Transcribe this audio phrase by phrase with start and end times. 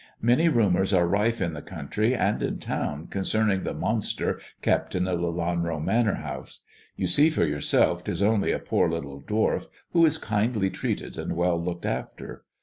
[0.19, 5.03] "Many rumours are rife in the country and in town concerning the monster kept in
[5.03, 6.61] the Lelanro Manor House.
[6.95, 11.35] You see for yourself 'tis only a poor little dwarf, who is kindly treated and
[11.35, 12.43] well looked after.